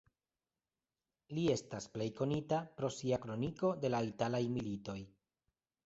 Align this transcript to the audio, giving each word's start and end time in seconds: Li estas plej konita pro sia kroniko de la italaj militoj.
Li 1.37 1.43
estas 1.57 1.87
plej 1.97 2.09
konita 2.21 2.63
pro 2.81 2.91
sia 2.99 3.23
kroniko 3.27 3.73
de 3.85 3.97
la 3.97 4.05
italaj 4.13 4.45
militoj. 4.59 5.03